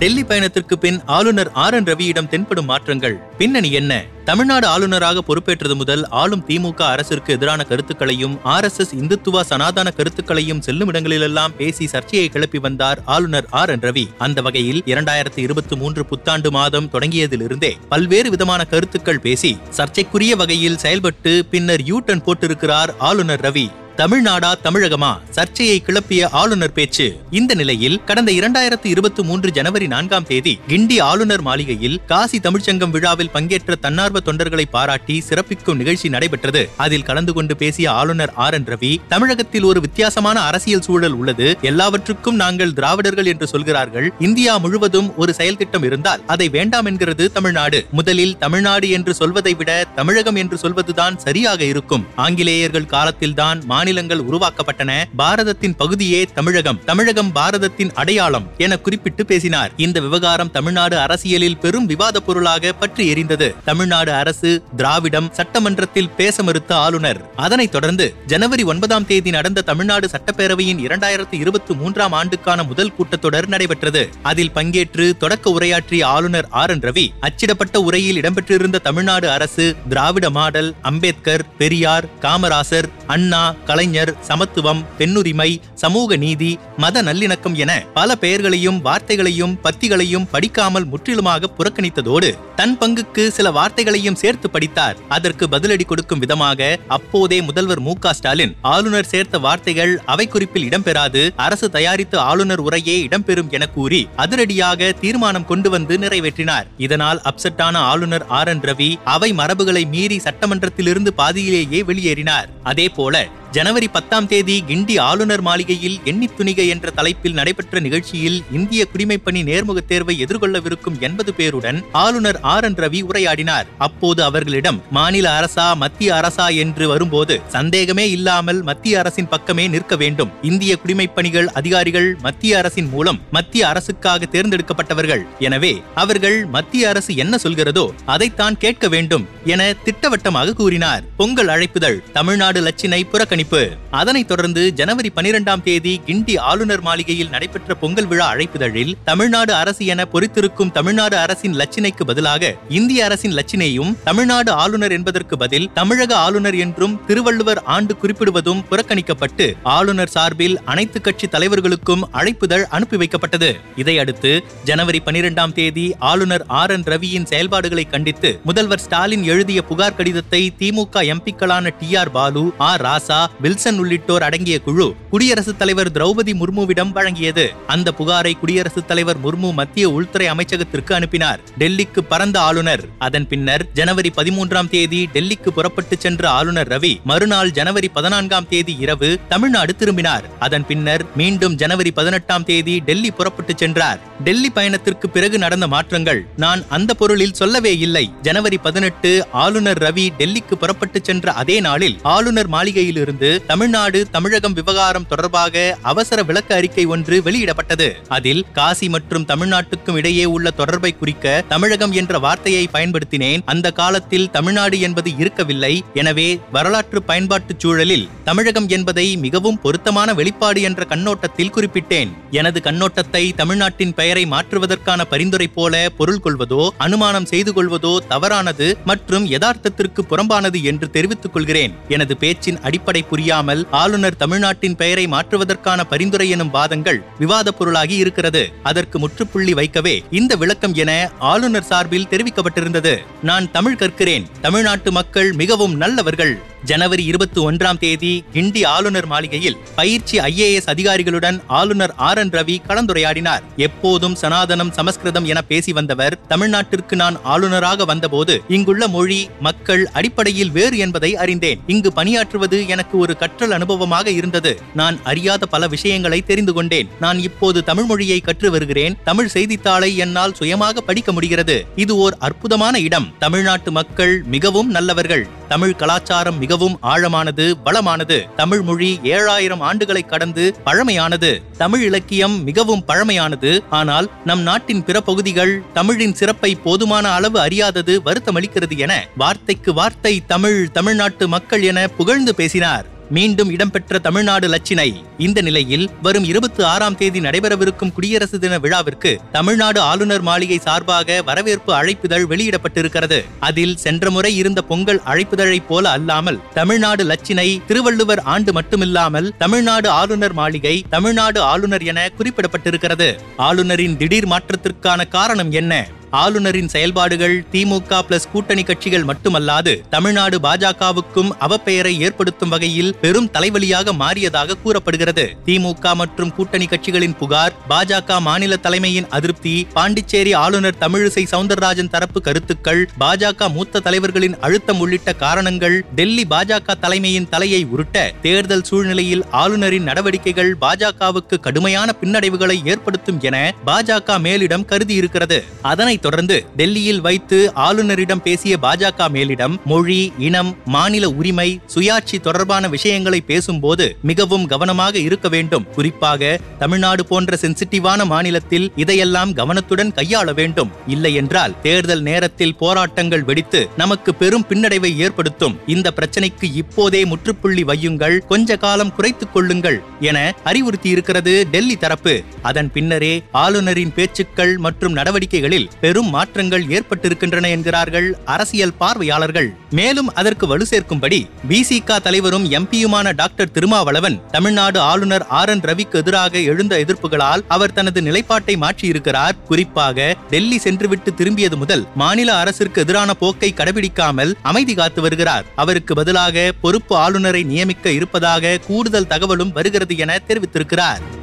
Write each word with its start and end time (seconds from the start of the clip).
டெல்லி 0.00 0.24
பயணத்திற்கு 0.24 0.78
பின் 0.78 1.00
ஆளுநர் 1.06 1.50
R 1.52 1.74
N 1.74 1.84
ரவியிடம் 1.84 2.28
தென்படும் 2.28 2.64
மாற்றங்கள். 2.64 3.16
பின்னணி 3.38 3.72
என்ன? 3.72 4.04
தமிழ்நாடு 4.24 4.66
ஆளுநராக 4.66 5.22
பொறுப்பேற்றது 5.26 5.74
முதல் 5.74 6.08
ஆளும் 6.08 6.44
திமுக 6.48 6.82
அரசிற்கு 6.82 7.32
எதிரான 7.32 7.64
கருத்துக்களையும் 7.64 8.38
ஆர் 8.42 8.64
எஸ் 8.64 8.78
எஸ் 8.78 8.94
இந்துத்துவ 8.94 9.40
சனாதன 9.40 9.90
கருத்துக்களையும் 9.90 10.60
செல்லும் 10.60 10.88
இடங்களிலெல்லாம் 10.88 11.56
பேசி 11.56 11.86
சர்ச்சையை 11.86 12.28
கிளப்பி 12.28 12.58
வந்தார் 12.58 13.02
ஆளுநர் 13.04 13.46
ஆர் 13.50 13.70
என் 13.70 13.80
ரவி. 13.80 14.06
அந்த 14.18 14.42
வகையில் 14.42 14.82
இரண்டாயிரத்தி 14.86 15.38
இருபத்தி 15.38 15.76
மூன்று 15.76 16.06
புத்தாண்டு 16.06 16.50
மாதம் 16.50 16.90
தொடங்கியதிலிருந்தே 16.92 17.72
பல்வேறு 17.88 18.30
விதமான 18.30 18.64
கருத்துக்கள் 18.64 19.20
பேசி 19.20 19.58
சர்ச்சைக்குரிய 19.70 20.36
வகையில் 20.36 20.78
செயல்பட்டு 20.78 21.44
பின்னர் 21.50 21.82
யூ 21.82 22.00
டர்ன் 22.00 22.24
போட்டிருக்கிறார் 22.26 22.90
ஆளுநர் 22.98 23.40
ரவி. 23.40 23.70
தமிழ்நாடா 24.00 24.54
தமிழகமா? 24.64 25.18
சர்ச்சையை 25.30 25.80
கிளப்பிய 25.80 26.28
ஆளுநர் 26.30 26.72
பேச்சு. 26.72 27.16
இந்த 27.30 27.54
நிலையில் 27.54 28.04
கடந்த 28.04 28.32
இரண்டாயிரத்து 28.32 28.84
இருபத்தி 28.84 29.22
மூன்று 29.22 29.50
ஜனவரி 29.50 29.86
நான்காம் 29.86 30.26
தேதி 30.26 30.60
கிண்டி 30.68 31.00
ஆளுநர் 31.00 31.40
மாளிகையில் 31.40 32.00
காசி 32.06 32.38
தமிழ்ச்சங்கம் 32.38 32.90
விழாவில் 32.90 33.30
பங்கேற்ற 33.30 33.74
தன்னார்வ 33.74 34.18
தொண்டர்களை 34.24 34.64
பாராட்டி 34.70 35.20
சிறப்பிக்கும் 35.20 35.76
நிகழ்ச்சி 35.76 36.08
நடைபெற்றது. 36.08 36.68
அதில் 36.76 37.02
கலந்து 37.02 37.32
கொண்டு 37.32 37.56
பேசிய 37.56 37.92
ஆளுநர் 37.92 38.32
ஆர் 38.34 38.54
என் 38.54 38.64
ரவி 38.64 38.96
தமிழகத்தில் 39.08 39.62
ஒரு 39.62 39.80
வித்தியாசமான 39.80 40.40
அரசியல் 40.40 40.82
சூழல் 40.82 41.12
உள்ளது. 41.12 41.58
எல்லாவற்றுக்கும் 41.62 42.34
நாங்கள் 42.34 42.72
திராவிடர்கள் 42.72 43.26
என்று 43.26 43.46
சொல்கிறார்கள். 43.46 44.12
இந்தியா 44.18 44.56
முழுவதும் 44.56 45.16
ஒரு 45.16 45.34
செயல் 45.34 45.56
திட்டம் 45.56 45.82
இருந்தால் 45.82 46.20
அதை 46.26 46.48
வேண்டாம் 46.48 46.84
என்கிறது 46.84 47.32
தமிழ்நாடு. 47.32 47.86
முதலில் 47.92 48.38
தமிழ்நாடு 48.38 48.90
என்று 48.90 49.14
சொல்வதை 49.14 49.54
விட 49.54 49.86
தமிழகம் 49.94 50.34
என்று 50.34 50.58
சொல்வதுதான் 50.58 51.18
சரியாக 51.18 51.64
இருக்கும். 51.64 52.06
ஆங்கிலேயர்கள் 52.16 52.86
காலத்தில்தான் 52.86 53.62
மாநில 53.64 53.88
மாநிலங்கள் 53.90 54.24
உருவாக்கப்பட்டன. 54.24 55.04
பாரதத்தின் 55.16 55.76
பகுதியே 55.76 56.24
தமிழகம். 56.24 56.84
தமிழகம் 56.84 57.32
பாரதத்தின் 57.32 57.92
அடையாளம் 57.94 58.50
என 58.58 58.76
குறிப்பிட்டு 58.76 59.26
பேசினார். 59.26 59.72
இந்த 59.76 60.00
விவகாரம் 60.00 60.50
தமிழ்நாடு 60.50 60.98
அரசியலில் 60.98 61.56
பெரும் 61.56 61.86
விவாத 61.86 62.20
பொருளாக 62.20 62.72
பற்றி 62.72 63.12
எரிந்தது. 63.12 63.54
தமிழ்நாடு 63.64 64.12
அரசு 64.12 64.62
திராவிடம் 64.76 65.28
சட்டமன்றத்தில் 65.32 66.10
பேச 66.10 66.42
மறுத்த 66.42 66.76
ஆளுநர். 66.76 67.34
அதனைத் 67.36 67.72
தொடர்ந்து 67.72 68.14
ஜனவரி 68.26 68.62
ஒன்பதாம் 68.62 69.06
தேதி 69.06 69.30
நடந்த 69.30 69.60
தமிழ்நாடு 69.60 70.08
சட்டப்பேரவையின் 70.08 70.78
இரண்டாயிரத்தி 70.78 71.34
இருபத்தி 71.34 71.74
மூன்றாம் 71.74 72.12
ஆண்டுக்கான 72.12 72.62
முதல் 72.62 72.92
கூட்டத்தொடர் 72.98 73.46
நடைபெற்றது. 73.46 74.08
அதில் 74.22 74.50
பங்கேற்று 74.54 75.16
தொடக்க 75.16 75.50
உரையாற்றிய 75.50 76.06
ஆளுநர் 76.06 76.46
ஆர். 76.50 76.70
என். 76.70 76.78
ரவி 76.80 77.08
அச்சிடப்பட்ட 77.20 77.76
உரையில் 77.76 78.20
இடம்பெற்றிருந்த 78.20 78.80
தமிழ்நாடு 78.80 79.30
அரசு 79.30 79.76
திராவிட 79.88 80.30
மாடல் 80.30 80.74
அம்பேத்கர் 80.82 81.56
பெரியார் 81.56 82.04
காமராசர் 82.20 82.88
அண்ணா 83.06 83.54
கலைஞர் 83.70 84.12
சமத்துவம் 84.28 84.84
பெண்ணுரிமை 84.98 85.50
சமூக 85.82 86.16
நீதி 86.24 86.50
மத 86.82 87.02
நல்லிணக்கம் 87.08 87.56
என 87.64 87.72
பல 87.98 88.16
பெயர்களையும் 88.22 88.78
வார்த்தைகளையும் 88.86 89.54
பத்திகளையும் 89.64 90.28
படிக்காமல் 90.34 90.88
முற்றிலுமாக 90.92 91.50
புறக்கணித்ததோடு 91.58 92.30
தன் 92.60 92.74
பங்குக்கு 92.80 93.24
சில 93.36 93.48
வார்த்தைகளையும் 93.56 94.18
சேர்த்து 94.22 94.46
படித்தார். 94.54 94.96
அதற்கு 95.16 95.44
பதிலடி 95.54 95.84
கொடுக்கும் 95.90 96.22
விதமாக 96.24 96.70
அப்போதே 96.96 97.38
முதல்வர் 97.48 97.82
மு 97.86 97.92
ஸ்டாலின் 98.18 98.54
ஆளுநர் 98.72 99.08
சேர்த்த 99.12 99.38
வார்த்தைகள் 99.46 99.92
அவை 100.12 100.26
குறிப்பில் 100.28 100.66
இடம்பெறாது 100.68 101.22
அரசு 101.46 101.66
தயாரித்த 101.76 102.14
ஆளுநர் 102.30 102.62
உரையே 102.66 102.96
இடம்பெறும் 103.06 103.50
என 103.56 103.68
கூறி 103.76 104.02
அதிரடியாக 104.24 104.90
தீர்மானம் 105.02 105.48
கொண்டு 105.50 105.70
வந்து 105.70 105.96
நிறைவேற்றினார். 106.04 106.68
இதனால் 106.86 107.22
அப்செட்டான 107.30 107.76
ஆளுநர் 107.92 108.26
ஆர் 108.38 108.52
என் 108.54 108.64
ரவி 108.68 108.90
அவை 109.14 109.30
மரபுகளை 109.40 109.84
மீறி 109.94 110.18
சட்டமன்றத்திலிருந்து 110.26 111.12
பாதியிலேயே 111.20 111.82
வெளியேறினார். 111.90 112.48
அதே 112.72 112.88
போல 112.98 113.26
ஜனவரி 113.50 113.88
பத்தாம் 113.88 114.26
தேதி 114.26 114.64
கிண்டி 114.68 115.00
ஆளுநர் 115.00 115.40
மாளிகையில் 115.40 116.00
எண்ணித் 116.04 116.34
துணிக 116.38 116.68
என்ற 116.68 116.90
தலைப்பில் 116.90 117.32
நடைபெற்ற 117.32 117.78
நிகழ்ச்சியில் 117.78 118.42
இந்திய 118.52 118.86
குடிமைப்பணி 118.92 119.42
நேர்முகத் 119.42 119.86
தேர்வை 119.86 120.24
எதிர்கொள்ளவிருக்கும் 120.24 120.98
எண்பது 121.00 121.34
பேருடன் 121.36 121.84
ஆளுநர் 121.92 122.40
ஆர் 122.40 122.64
என் 122.64 122.74
ரவி 122.74 123.02
உரையாடினார். 123.12 123.66
அப்போது 123.78 124.22
அவர்களிடம் 124.22 124.82
மாநில 124.90 125.40
அரசா 125.40 125.74
மத்திய 125.74 126.14
அரசா 126.14 126.56
என்று 126.56 126.88
வரும்போது 126.88 127.40
சந்தேகமே 127.48 128.10
இல்லாமல் 128.10 128.62
மத்திய 128.62 128.98
அரசின் 128.98 129.28
பக்கமே 129.28 129.68
நிற்க 129.68 129.96
வேண்டும். 129.96 130.30
இந்திய 130.42 130.78
குடிமைப்பணிகள் 130.86 131.46
அதிகாரிகள் 131.46 132.16
மத்திய 132.22 132.58
அரசின் 132.58 132.88
மூலம் 132.88 133.20
மத்திய 133.30 133.66
அரசுக்காக 133.66 134.22
தேர்ந்தெடுக்கப்பட்டவர்கள். 134.32 135.22
எனவே 135.38 135.82
அவர்கள் 135.94 136.46
மத்திய 136.46 136.88
அரசு 136.88 137.16
என்ன 137.16 137.38
சொல்கிறதோ 137.42 137.90
அதைத்தான் 138.06 138.58
கேட்க 138.58 138.88
வேண்டும் 138.88 139.28
என 139.44 139.72
திட்டவட்டமாக 139.72 140.52
கூறினார். 140.52 141.02
பொங்கல் 141.16 141.48
அழைப்புதல் 141.48 142.02
தமிழ்நாடு 142.12 142.60
லட்சினை 142.60 143.02
புறக்கணி 143.12 143.38
புறக்கணிப்பு 143.42 143.90
அதனைத் 143.90 144.28
தொடர்ந்து 144.28 144.62
ஜனவரி 144.74 145.10
பனிரெண்டாம் 145.16 145.62
தேதி 145.62 145.92
கிண்டி 146.06 146.34
ஆளுநர் 146.40 146.80
மாளிகையில் 146.80 147.30
நடைபெற்ற 147.30 147.74
பொங்கல் 147.74 148.06
விழா 148.06 148.26
அழைப்புதழில் 148.34 148.92
தமிழ்நாடு 149.04 149.52
அரசு 149.54 149.86
என 149.86 150.04
பொறித்திருக்கும் 150.04 150.72
தமிழ்நாடு 150.72 151.16
அரசின் 151.16 151.54
லட்சினைக்கு 151.54 152.04
பதிலாக 152.04 152.52
இந்திய 152.68 153.04
அரசின் 153.04 153.34
லட்சினையும் 153.34 153.92
தமிழ்நாடு 154.04 154.50
ஆளுநர் 154.52 154.92
என்பதற்கு 154.92 155.36
பதில் 155.36 155.68
தமிழக 155.74 156.12
ஆளுநர் 156.16 156.54
என்றும் 156.54 156.96
திருவள்ளுவர் 157.06 157.62
ஆண்டு 157.66 157.94
குறிப்பிடுவதும் 157.94 158.62
புறக்கணிக்கப்பட்டு 158.70 159.46
ஆளுநர் 159.76 160.08
சார்பில் 160.08 160.56
அனைத்து 160.64 161.00
கட்சி 161.00 161.28
தலைவர்களுக்கும் 161.28 162.04
அழைப்புதழ் 162.12 162.66
அனுப்பி 162.70 162.96
வைக்கப்பட்டது. 162.96 163.50
இதையடுத்து 163.76 164.32
ஜனவரி 164.64 165.02
பனிரெண்டாம் 165.04 165.52
தேதி 165.52 165.86
ஆளுநர் 165.98 166.46
ஆர் 166.60 166.70
என் 166.70 166.86
ரவியின் 166.86 167.24
செயல்பாடுகளை 167.24 167.86
கண்டித்து 167.88 168.32
முதல்வர் 168.44 168.84
ஸ்டாலின் 168.86 169.24
எழுதிய 169.24 169.60
புகார் 169.62 169.96
கடிதத்தை 169.96 170.42
திமுக 170.58 171.04
எம்பிக்களான 171.14 171.72
T 171.80 171.90
R 171.96 172.10
Baalu 172.10 172.44
R 172.68 172.82
Raja 172.82 173.20
Wilson 173.40 173.78
உள்ளிட்டோர் 173.78 174.22
அடங்கிய 174.22 174.60
குழு 174.60 174.94
குடியரசுத் 175.10 175.58
தலைவர் 175.58 175.92
திரௌபதி 175.92 176.34
முர்முவிடம் 176.34 176.92
வழங்கியது. 176.92 177.46
அந்த 177.66 177.92
புகாரை 177.98 178.38
குடியரசுத் 178.38 178.88
தலைவர் 178.88 179.16
முர்மு 179.24 179.52
மத்திய 179.52 179.90
உள்துறை 179.90 180.30
அமைச்சகத்திற்கு 180.30 180.92
அனுப்பினார். 180.92 181.40
டெல்லிக்கு 181.58 182.00
பறந்த 182.08 182.40
ஆளுநர். 182.40 182.84
அதன் 182.98 183.28
பின்னர் 183.28 183.66
ஜனவரி 183.72 184.10
பதிமூன்றாம் 184.16 184.68
தேதி 184.68 185.08
டெல்லிக்கு 185.14 185.48
புறப்பட்டு 185.48 185.96
சென்ற 185.98 186.30
ஆளுநர் 186.30 186.68
ரவி 186.68 187.02
மறுநாள் 187.02 187.50
ஜனவரி 187.50 187.88
பதினான்காம் 187.88 188.48
தேதி 188.48 188.76
இரவு 188.76 189.18
தமிழ்நாடு 189.28 189.76
திரும்பினார். 189.76 190.24
அதன் 190.38 190.66
பின்னர் 190.66 191.04
மீண்டும் 191.16 191.54
ஜனவரி 191.54 191.90
பதினெட்டாம் 191.90 192.44
தேதி 192.44 192.78
டெல்லி 192.78 193.10
புறப்பட்டு 193.10 193.52
சென்றார். 193.56 194.09
டெல்லி 194.24 194.50
பயணத்திற்கு 194.50 195.10
பிறகு 195.10 195.38
நடந்த 195.38 195.66
மாற்றங்கள் 195.66 196.26
நான் 196.36 196.64
அந்த 196.68 196.94
பொருளில் 196.94 197.32
சொல்லவே 197.32 197.78
இல்லை. 197.78 198.10
ஜனவரி 198.22 198.58
பதினெட்டு 198.58 199.28
ஆளுநர் 199.32 199.78
ரவி 199.78 200.08
டெல்லிக்கு 200.18 200.54
புறப்பட்டு 200.54 201.00
சென்ற 201.02 201.32
அதே 201.32 201.60
நாளில் 201.60 201.98
ஆளுநர் 202.02 202.50
மாளிகையிலிருந்து 202.50 203.46
தமிழ்நாடு 203.46 204.06
தமிழகம் 204.10 204.52
விவகாரம் 204.52 205.06
தொடர்பாக 205.06 205.78
அவசர 205.82 206.22
விளக்க 206.22 206.54
அறிக்கை 206.54 206.84
ஒன்று 206.84 207.22
வெளியிடப்பட்டது. 207.22 207.88
அதில் 208.08 208.46
காசி 208.52 208.88
மற்றும் 208.88 209.26
தமிழ்நாட்டுக்கும் 209.26 209.96
இடையே 209.96 210.24
உள்ள 210.24 210.50
தொடர்பை 210.50 210.92
குறிக்க 210.92 211.44
தமிழகம் 211.48 211.92
என்ற 211.92 212.18
வார்த்தையை 212.18 212.68
பயன்படுத்தினேன். 212.72 213.40
அந்த 213.44 213.70
காலத்தில் 213.70 214.30
தமிழ்நாடு 214.30 214.80
என்பது 214.80 215.16
இருக்கவில்லை. 215.18 215.84
எனவே 215.94 216.40
வரலாற்று 216.52 217.02
பயன்பாட்டுச் 217.02 217.60
சூழலில் 217.60 218.08
தமிழகம் 218.24 218.68
என்பதை 218.68 219.16
மிகவும் 219.16 219.60
பொருத்தமான 219.60 220.14
வெளிப்பாடு 220.14 220.62
என்ற 220.62 220.84
கண்ணோட்டத்தில் 220.84 221.52
குறிப்பிட்டேன். 221.54 222.08
எனது 222.30 222.60
கண்ணோட்டத்தை 222.64 223.34
தமிழ்நாட்டின் 223.34 223.94
பெயர் 223.94 224.09
மாற்றுவதற்கான 224.10 225.04
பரிந்துரை 225.04 225.48
போல 225.48 225.90
பொருள் 225.98 226.20
கொள்வதோ 226.24 226.68
அனுமானம் 226.78 227.26
செய்து 227.26 227.52
கொள்வதோ 227.52 227.98
தவறானது 228.08 228.76
மற்றும் 228.84 229.26
யதார்த்தத்திற்கு 229.26 230.00
புறம்பானது 230.10 230.62
என்று 230.62 230.90
தெரிவித்துக் 230.90 231.32
கொள்கிறேன். 231.32 231.74
எனது 231.88 232.16
பேச்சின் 232.16 232.60
அடிப்படை 232.60 233.02
புரியாமல் 233.02 233.66
ஆளுநர் 233.70 234.16
தமிழ்நாட்டின் 234.16 234.76
பெயரை 234.76 235.06
மாற்றுவதற்கான 235.06 235.84
பரிந்துரை 235.84 236.30
எனும் 236.30 236.50
வாதங்கள் 236.50 237.02
விவாத 237.18 237.52
பொருளாகி 237.52 237.96
இருக்கிறது. 237.96 238.52
அதற்கு 238.62 238.98
முற்றுப்புள்ளி 238.98 239.54
வைக்கவே 239.54 240.02
இந்த 240.10 240.36
விளக்கம் 240.36 240.74
என 240.74 241.10
ஆளுநர் 241.18 241.62
சார்பில் 241.62 242.08
தெரிவிக்கப்பட்டிருந்தது. 242.10 242.96
நான் 243.22 243.50
தமிழ் 243.50 243.76
கற்கிறேன். 243.76 244.26
தமிழ்நாட்டு 244.40 244.92
மக்கள் 244.92 245.32
மிகவும் 245.32 245.76
நல்லவர்கள். 245.76 246.49
ஜனவரி 246.64 247.04
இருபத்தி 247.04 247.40
ஒன்றாம் 247.40 247.78
தேதி 247.78 248.24
கிண்டி 248.32 248.66
ஆளுநர் 248.66 249.06
மாளிகையில் 249.06 249.56
பயிற்சி 249.74 250.18
ஐஏஎஸ் 250.18 250.66
அதிகாரிகளுடன் 250.66 251.40
ஆளுநர் 251.46 251.94
ஆர் 251.96 252.18
என் 252.18 252.30
ரவி 252.30 252.56
கலந்துரையாடினார். 252.68 253.40
எப்போதும் 253.56 254.16
சனாதனம் 254.20 254.70
சமஸ்கிருதம் 254.70 255.24
என 255.24 255.42
பேசி 255.42 255.72
வந்தவர் 255.72 256.26
தமிழ்நாட்டிற்கு 256.26 256.96
நான் 256.96 257.22
ஆளுநராக 257.22 257.84
வந்தபோது 257.84 258.40
இங்குள்ள 258.48 258.88
மொழி 258.88 259.28
மக்கள் 259.40 259.86
அடிப்படையில் 259.86 260.50
வேறு 260.50 260.78
என்பதை 260.78 261.16
அறிந்தேன். 261.16 261.60
இங்கு 261.66 261.92
பணியாற்றுவது 261.96 262.68
எனக்கு 262.68 262.98
ஒரு 262.98 263.16
கற்றல் 263.16 263.50
அனுபவமாக 263.50 264.06
இருந்தது. 264.06 264.60
நான் 264.74 265.00
அறியாத 265.04 265.46
பல 265.46 265.68
விஷயங்களை 265.68 266.22
தெரிந்து 266.22 266.52
கொண்டேன். 266.52 266.88
நான் 267.00 267.18
இப்போது 267.18 267.64
தமிழ் 267.64 267.84
மொழியை 267.84 268.20
கற்று 268.20 268.50
வருகிறேன். 268.50 268.96
தமிழ் 269.04 269.26
செய்தித்தாளை 269.26 269.96
என்னால் 269.96 270.34
சுயமாக 270.34 270.80
படிக்க 270.80 271.12
முடிகிறது. 271.12 271.66
இது 271.76 271.96
ஓர் 271.96 272.16
அற்புதமான 272.18 272.78
இடம். 272.78 273.12
தமிழ்நாட்டு 273.18 273.72
மக்கள் 273.72 274.22
மிகவும் 274.22 274.70
நல்லவர்கள். 274.70 275.38
தமிழ் 275.50 275.74
கலாச்சாரம் 275.74 276.38
மிகவும் 276.38 276.78
ஆழமானது 276.82 277.54
வளமானது. 277.64 278.34
தமிழ் 278.34 278.60
மொழி 278.60 279.00
ஏழாயிரம் 279.02 279.62
ஆண்டுகளை 279.62 280.06
கடந்து 280.06 280.54
பழமையானது. 280.64 281.30
தமிழ் 281.58 281.82
இலக்கியம் 281.82 282.44
மிகவும் 282.44 282.84
பழமையானது. 282.88 283.64
ஆனால் 283.70 284.10
நம் 284.24 284.40
நாட்டின் 284.40 284.84
பிற 284.84 285.00
பகுதிகள் 285.00 285.62
தமிழின் 285.72 286.14
சிறப்பை 286.14 286.54
போதுமான 286.54 287.12
அளவு 287.12 287.40
அறியாதது 287.40 288.00
வருத்தமளிக்கிறது 288.04 288.78
என 288.78 289.08
வார்த்தைக்கு 289.16 289.74
வார்த்தை 289.74 290.22
தமிழ் 290.26 290.70
தமிழ்நாட்டு 290.70 291.28
மக்கள் 291.28 291.62
என 291.62 291.88
புகழ்ந்து 291.88 292.34
பேசினார். 292.34 292.98
மீண்டும் 293.10 293.50
இடம்பெற்ற 293.50 293.98
தமிழ்நாடு 293.98 294.48
லட்சினை 294.48 295.04
இந்த 295.18 295.40
நிலையில் 295.40 295.90
வரும் 296.02 296.24
இருபத்தி 296.24 296.62
ஆறாம் 296.62 296.96
தேதி 296.96 297.20
நடைபெறவிருக்கும் 297.20 297.92
குடியரசு 297.92 298.38
தின 298.38 298.58
விழாவிற்கு 298.58 299.20
தமிழ்நாடு 299.32 299.80
ஆளுநர் 299.80 300.20
மாளிகை 300.20 300.58
சார்பாக 300.58 301.22
வரவேற்பு 301.22 301.72
அழைப்பிதழ் 301.74 302.26
வெளியிடப்பட்டிருக்கிறது. 302.28 303.18
அதில் 303.40 303.76
சென்ற 303.76 304.10
முறை 304.10 304.36
இருந்த 304.36 304.62
பொங்கல் 304.62 305.02
அழைப்பிதழைப் 305.06 305.66
போல 305.68 305.90
அல்லாமல் 305.90 306.40
தமிழ்நாடு 306.54 307.04
லட்சினை 307.04 307.58
திருவள்ளுவர் 307.66 308.22
ஆண்டு 308.22 308.52
மட்டுமில்லாமல் 308.52 309.30
தமிழ்நாடு 309.38 309.88
ஆளுநர் 309.88 310.32
மாளிகை 310.32 310.84
தமிழ்நாடு 310.90 311.40
ஆளுநர் 311.40 311.82
என 311.82 312.10
குறிப்பிடப்பட்டிருக்கிறது. 312.18 313.18
ஆளுநரின் 313.36 313.96
திடீர் 313.96 314.28
மாற்றத்திற்கான 314.28 315.08
காரணம் 315.08 315.50
என்ன? 315.50 315.88
ஆளுநரின் 316.10 316.68
செயல்பாடுகள் 316.68 317.44
திமுக 317.52 317.98
பிளஸ் 318.08 318.28
கூட்டணி 318.32 318.62
கட்சிகள் 318.62 319.04
மட்டுமல்லாது 319.04 319.80
தமிழ்நாடு 319.90 320.38
பாஜகவுக்கும் 320.38 321.30
அவப்பெயரை 321.40 321.98
ஏற்படுத்தும் 321.98 322.48
வகையில் 322.48 322.94
பெரும் 323.00 323.30
தலைவலியாக 323.34 323.92
மாறியதாக 323.92 324.56
கூறப்படுகிறது. 324.62 325.30
திமுக 325.46 325.94
மற்றும் 325.94 326.34
கூட்டணி 326.34 326.66
கட்சிகளின் 326.66 327.16
புகார் 327.16 327.52
பாஜக 327.68 328.20
மாநில 328.20 328.56
தலைமையின் 328.56 329.08
அதிருப்தி 329.08 329.66
பாண்டிச்சேரி 329.72 330.32
ஆளுநர் 330.32 330.78
தமிழிசை 330.80 331.24
சவுந்தரராஜன் 331.32 331.90
தரப்பு 331.90 332.20
கருத்துக்கள் 332.20 332.88
பாஜக 333.00 333.52
மூத்த 333.52 333.80
தலைவர்களின் 333.80 334.38
அழுத்தம் 334.40 334.80
உள்ளிட்ட 334.80 335.12
காரணங்கள் 335.12 335.84
டெல்லி 335.94 336.26
பாஜக 336.30 336.78
தலைமையின் 336.80 337.28
தலையை 337.28 337.66
உருட்ட 337.76 338.10
தேர்தல் 338.22 338.64
சூழ்நிலையில் 338.64 339.24
ஆளுநரின் 339.30 339.82
நடவடிக்கைகள் 339.82 340.56
பாஜகவுக்கு 340.60 341.40
கடுமையான 341.40 341.94
பின்னடைவுகளை 342.00 342.66
ஏற்படுத்தும் 342.66 343.20
என 343.20 343.54
பாஜக 343.66 344.18
மேலிடம் 344.18 344.64
கருதியிருக்கிறது. 344.64 345.44
அதனை 345.62 345.99
தொடர்ந்து 346.00 346.44
டெல்லியில் 346.56 347.00
வைத்து 347.00 347.52
ஆளுநரிடம் 347.54 348.22
பேசிய 348.22 348.56
பாஜக 348.62 349.08
மேலிடம் 349.12 349.56
மொழி 349.64 350.12
இனம் 350.18 350.56
மாநில 350.64 351.08
உரிமை 351.10 351.60
சுயாட்சி 351.74 352.20
தொடர்பான 352.20 352.68
விஷயங்களை 352.68 353.20
பேசும்போது 353.20 353.96
மிகவும் 354.02 354.46
கவனமாக 354.46 354.98
இருக்க 354.98 355.28
வேண்டும். 355.28 355.66
குறிப்பாக 355.74 356.40
தமிழ்நாடு 356.58 357.06
போன்ற 357.06 357.38
சென்சிட்டிவான 357.40 358.04
மாநிலத்தில் 358.04 358.72
இதையெல்லாம் 358.76 359.32
கவனத்துடன் 359.32 359.92
கையாள 359.92 360.34
வேண்டும். 360.34 360.70
இல்லை 360.86 361.14
என்றால் 361.14 361.60
தேர்தல் 361.60 362.02
நேரத்தில் 362.02 362.56
போராட்டங்கள் 362.56 363.22
வெடித்து 363.22 363.68
நமக்கு 363.76 364.14
பெரும் 364.14 364.46
பின்னடைவை 364.48 364.96
ஏற்படுத்தும். 364.96 365.58
இந்த 365.66 365.92
பிரச்சனைக்கு 365.96 366.48
இப்போதே 366.54 367.04
முற்றுப்புள்ளி 367.04 367.64
வையுங்கள். 367.64 368.18
கொஞ்ச 368.18 368.56
காலம் 368.56 368.94
குறைத்துக் 368.94 369.32
கொள்ளுங்கள் 369.32 369.82
என 370.00 370.34
அறிவுறுத்தியிருக்கிறது 370.44 371.44
டெல்லி 371.50 371.76
தரப்பு. 371.76 372.22
அதன் 372.42 372.72
பின்னரே 372.72 373.22
ஆளுநரின் 373.32 373.92
பேச்சுக்கள் 373.94 374.58
மற்றும் 374.58 374.96
நடவடிக்கைகளில் 374.96 375.68
பெரும் 375.90 376.10
மாற்றங்கள் 376.10 376.64
ஏற்பட்டிருக்கின்றன 376.66 377.48
என்கிறார்கள் 377.48 378.16
அரசியல் 378.24 378.74
பார்வையாளர்கள். 378.78 379.48
மேலும் 379.70 380.14
அதற்கு 380.14 380.46
வலு 380.46 380.66
சேர்க்கும்படி 380.70 381.18
பிசிக 381.48 381.96
தலைவரும் 382.00 382.50
எம்பியுமான 382.50 383.14
டாக்டர் 383.14 383.50
திருமாவளவன் 383.50 384.30
தமிழ்நாடு 384.30 384.80
ஆளுநர் 384.80 385.26
ஆர் 385.26 385.48
என் 385.48 385.60
ரவிக்கு 385.60 385.96
எதிராக 385.96 386.38
எழுந்த 386.38 386.78
எதிர்ப்புகளால் 386.78 387.44
அவர் 387.48 387.72
தனது 387.72 388.02
நிலைப்பாட்டை 388.02 388.56
மாற்றியிருக்கிறார். 388.56 389.36
குறிப்பாக 389.48 390.16
டெல்லி 390.30 390.58
சென்றுவிட்டு 390.58 391.14
திரும்பியது 391.14 391.56
முதல் 391.56 391.86
மாநில 391.94 392.34
அரசிற்கு 392.34 392.80
எதிரான 392.80 393.14
போக்கை 393.14 393.54
கடைபிடிக்காமல் 393.56 394.34
அமைதி 394.42 394.74
காத்து 394.74 395.02
வருகிறார். 395.02 395.44
அவருக்கு 395.56 395.94
பதிலாக 395.94 396.52
பொறுப்பு 396.60 396.96
ஆளுநரை 396.96 397.42
நியமிக்க 397.42 397.90
இருப்பதாக 397.90 398.58
கூடுதல் 398.66 399.06
தகவலும் 399.06 399.52
வருகிறது 399.52 399.96
என 399.96 400.20
தெரிவித்திருக்கிறார். 400.28 401.18